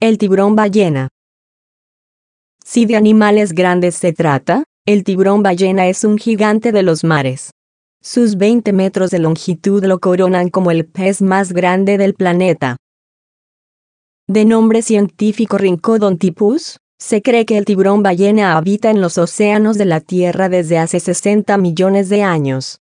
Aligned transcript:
El 0.00 0.16
tiburón 0.16 0.54
ballena. 0.54 1.08
Si 2.64 2.86
de 2.86 2.94
animales 2.94 3.52
grandes 3.52 3.96
se 3.96 4.12
trata, 4.12 4.62
el 4.86 5.02
tiburón 5.02 5.42
ballena 5.42 5.88
es 5.88 6.04
un 6.04 6.18
gigante 6.18 6.70
de 6.70 6.84
los 6.84 7.02
mares. 7.02 7.50
Sus 8.00 8.36
20 8.36 8.72
metros 8.72 9.10
de 9.10 9.18
longitud 9.18 9.84
lo 9.84 9.98
coronan 9.98 10.50
como 10.50 10.70
el 10.70 10.86
pez 10.86 11.20
más 11.20 11.52
grande 11.52 11.98
del 11.98 12.14
planeta. 12.14 12.76
De 14.28 14.44
nombre 14.44 14.82
científico 14.82 15.58
Rhincodontypus, 15.58 16.78
se 17.00 17.20
cree 17.20 17.44
que 17.44 17.58
el 17.58 17.64
tiburón 17.64 18.04
ballena 18.04 18.56
habita 18.56 18.90
en 18.90 19.00
los 19.00 19.18
océanos 19.18 19.78
de 19.78 19.86
la 19.86 19.98
Tierra 19.98 20.48
desde 20.48 20.78
hace 20.78 21.00
60 21.00 21.58
millones 21.58 22.08
de 22.08 22.22
años. 22.22 22.78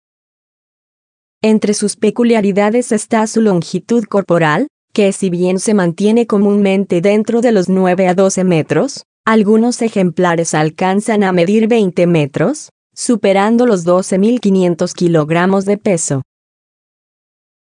Entre 1.42 1.74
sus 1.74 1.98
peculiaridades 1.98 2.94
está 2.94 3.28
su 3.28 3.42
longitud 3.42 4.06
corporal, 4.06 4.68
que 4.94 5.12
si 5.12 5.30
bien 5.30 5.60
se 5.60 5.74
mantiene 5.74 6.28
comúnmente 6.28 7.02
dentro 7.02 7.42
de 7.42 7.52
los 7.52 7.70
9 7.70 8.08
a 8.08 8.14
12 8.14 8.44
metros, 8.44 9.04
algunos 9.26 9.82
ejemplares 9.82 10.54
alcanzan 10.54 11.24
a 11.24 11.32
medir 11.32 11.68
20 11.68 12.08
metros, 12.08 12.70
superando 12.94 13.66
los 13.66 13.86
12.500 13.86 14.94
kilogramos 14.94 15.66
de 15.66 15.78
peso. 15.78 16.22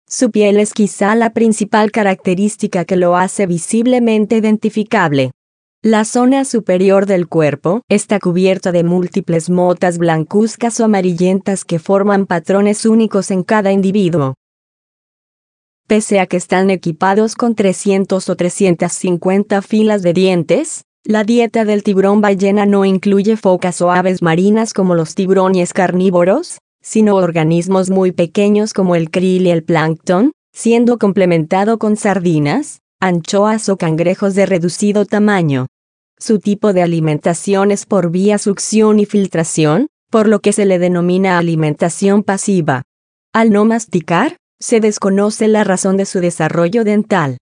Su 0.07 0.31
piel 0.31 0.59
es 0.59 0.75
quizá 0.75 1.15
la 1.15 1.31
principal 1.31 1.91
característica 1.91 2.84
que 2.84 2.97
lo 2.97 3.17
hace 3.17 3.47
visiblemente 3.47 4.37
identificable. 4.37 5.31
La 5.83 6.05
zona 6.05 6.45
superior 6.45 7.06
del 7.06 7.29
cuerpo 7.29 7.83
está 7.89 8.19
cubierta 8.19 8.73
de 8.73 8.84
múltiples 8.84 9.51
motas 9.51 9.98
blancuzcas 9.98 10.81
o 10.81 10.84
amarillentas 10.84 11.65
que 11.65 11.79
forman 11.79 12.27
patrones 12.27 12.87
únicos 12.87 13.31
en 13.31 13.43
cada 13.43 13.70
individuo. 13.70 14.34
Pese 15.87 16.19
a 16.19 16.27
que 16.27 16.38
están 16.38 16.70
equipados 16.70 17.34
con 17.34 17.55
300 17.55 18.30
o 18.30 18.37
350 18.37 19.61
filas 19.61 20.02
de 20.02 20.15
dientes, 20.15 20.84
la 21.05 21.25
dieta 21.25 21.66
del 21.66 21.83
tiburón 21.83 22.23
ballena 22.23 22.65
no 22.65 22.87
incluye 22.87 23.37
focas 23.37 23.83
o 23.83 23.91
aves 23.91 24.22
marinas 24.22 24.72
como 24.72 24.94
los 24.94 25.14
tiburones 25.14 25.75
carnívoros, 25.75 26.59
sino 26.81 27.17
organismos 27.17 27.91
muy 27.91 28.12
pequeños 28.12 28.72
como 28.72 28.97
el 28.97 29.11
krill 29.11 29.47
y 29.47 29.50
el 29.50 29.62
plancton, 29.62 30.33
siendo 30.55 30.98
complementado 30.98 31.78
con 31.78 31.97
sardinas, 31.97 32.81
anchoas 32.98 33.69
o 33.69 33.77
cangrejos 33.77 34.34
de 34.34 34.47
reducido 34.47 35.05
tamaño. 35.05 35.66
Su 36.19 36.39
tipo 36.39 36.72
de 36.72 36.81
alimentación 36.81 37.70
es 37.70 37.84
por 37.84 38.11
vía 38.11 38.39
succión 38.39 39.00
y 39.00 39.05
filtración, 39.05 39.89
por 40.11 40.28
lo 40.28 40.41
que 40.41 40.55
se 40.55 40.64
le 40.64 40.78
denomina 40.78 41.37
alimentación 41.37 42.22
pasiva. 42.22 42.84
Al 43.34 43.50
no 43.50 43.66
masticar, 43.66 44.39
se 44.65 44.81
desconoce 44.81 45.47
la 45.47 45.62
razón 45.62 45.98
de 45.98 46.07
su 46.07 46.20
desarrollo 46.20 46.84
dental. 46.84 47.37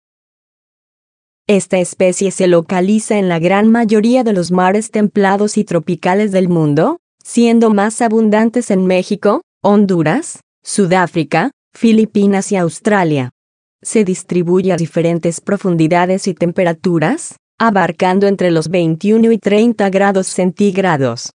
Esta 1.46 1.78
especie 1.78 2.32
se 2.32 2.48
localiza 2.48 3.16
en 3.16 3.28
la 3.28 3.38
gran 3.38 3.70
mayoría 3.70 4.24
de 4.24 4.32
los 4.32 4.50
mares 4.50 4.90
templados 4.90 5.56
y 5.56 5.62
tropicales 5.62 6.32
del 6.32 6.48
mundo, 6.48 6.98
siendo 7.22 7.70
más 7.70 8.02
abundantes 8.02 8.72
en 8.72 8.86
México, 8.86 9.42
Honduras, 9.62 10.40
Sudáfrica, 10.64 11.52
Filipinas 11.72 12.50
y 12.50 12.56
Australia. 12.56 13.30
Se 13.82 14.02
distribuye 14.02 14.72
a 14.72 14.76
diferentes 14.76 15.40
profundidades 15.40 16.26
y 16.26 16.34
temperaturas, 16.34 17.36
abarcando 17.56 18.26
entre 18.26 18.50
los 18.50 18.66
21 18.68 19.30
y 19.30 19.38
30 19.38 19.90
grados 19.90 20.26
centígrados. 20.26 21.30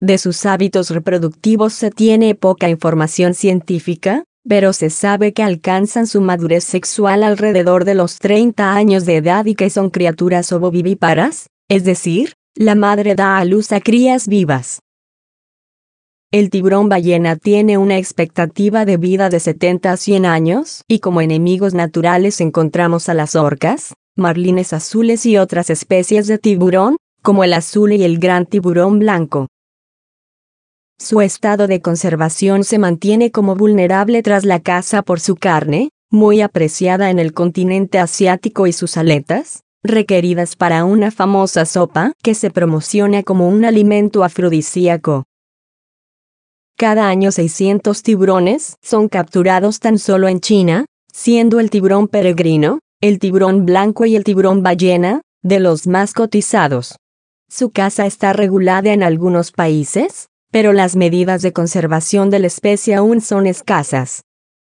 De 0.00 0.16
sus 0.16 0.46
hábitos 0.46 0.88
reproductivos 0.88 1.74
se 1.74 1.90
tiene 1.90 2.34
poca 2.34 2.70
información 2.70 3.34
científica, 3.34 4.24
pero 4.48 4.72
se 4.72 4.90
sabe 4.90 5.32
que 5.32 5.42
alcanzan 5.42 6.06
su 6.06 6.20
madurez 6.20 6.64
sexual 6.64 7.22
alrededor 7.22 7.84
de 7.84 7.94
los 7.94 8.18
30 8.18 8.74
años 8.74 9.06
de 9.06 9.16
edad 9.16 9.44
y 9.46 9.54
que 9.54 9.70
son 9.70 9.90
criaturas 9.90 10.52
ovovivíparas, 10.52 11.48
es 11.68 11.84
decir, 11.84 12.34
la 12.54 12.74
madre 12.74 13.14
da 13.14 13.38
a 13.38 13.44
luz 13.44 13.72
a 13.72 13.80
crías 13.80 14.26
vivas. 14.26 14.80
El 16.32 16.48
tiburón 16.48 16.88
ballena 16.88 17.34
tiene 17.34 17.76
una 17.76 17.98
expectativa 17.98 18.84
de 18.84 18.96
vida 18.96 19.30
de 19.30 19.40
70 19.40 19.90
a 19.90 19.96
100 19.96 20.26
años, 20.26 20.84
y 20.86 21.00
como 21.00 21.20
enemigos 21.20 21.74
naturales 21.74 22.40
encontramos 22.40 23.08
a 23.08 23.14
las 23.14 23.34
orcas, 23.34 23.94
marlines 24.16 24.72
azules 24.72 25.26
y 25.26 25.38
otras 25.38 25.70
especies 25.70 26.28
de 26.28 26.38
tiburón, 26.38 26.96
como 27.22 27.42
el 27.42 27.52
azul 27.52 27.92
y 27.92 28.04
el 28.04 28.18
gran 28.18 28.46
tiburón 28.46 29.00
blanco. 29.00 29.48
Su 31.00 31.22
estado 31.22 31.66
de 31.66 31.80
conservación 31.80 32.62
se 32.62 32.78
mantiene 32.78 33.30
como 33.30 33.56
vulnerable 33.56 34.22
tras 34.22 34.44
la 34.44 34.60
caza 34.60 35.00
por 35.00 35.18
su 35.18 35.34
carne, 35.34 35.88
muy 36.10 36.42
apreciada 36.42 37.08
en 37.08 37.18
el 37.18 37.32
continente 37.32 37.98
asiático 37.98 38.66
y 38.66 38.74
sus 38.74 38.98
aletas, 38.98 39.62
requeridas 39.82 40.56
para 40.56 40.84
una 40.84 41.10
famosa 41.10 41.64
sopa 41.64 42.12
que 42.22 42.34
se 42.34 42.50
promociona 42.50 43.22
como 43.22 43.48
un 43.48 43.64
alimento 43.64 44.24
afrodisíaco. 44.24 45.24
Cada 46.76 47.08
año 47.08 47.32
600 47.32 48.02
tiburones 48.02 48.76
son 48.82 49.08
capturados 49.08 49.80
tan 49.80 49.98
solo 49.98 50.28
en 50.28 50.40
China, 50.40 50.84
siendo 51.10 51.60
el 51.60 51.70
tiburón 51.70 52.08
peregrino, 52.08 52.80
el 53.00 53.18
tiburón 53.18 53.64
blanco 53.64 54.04
y 54.04 54.16
el 54.16 54.24
tiburón 54.24 54.62
ballena, 54.62 55.22
de 55.42 55.60
los 55.60 55.86
más 55.86 56.12
cotizados. 56.12 56.96
Su 57.48 57.70
caza 57.70 58.04
está 58.04 58.34
regulada 58.34 58.92
en 58.92 59.02
algunos 59.02 59.50
países, 59.50 60.29
pero 60.50 60.72
las 60.72 60.96
medidas 60.96 61.42
de 61.42 61.52
conservación 61.52 62.30
de 62.30 62.40
la 62.40 62.46
especie 62.46 62.94
aún 62.94 63.20
son 63.20 63.46
escasas. 63.46 64.24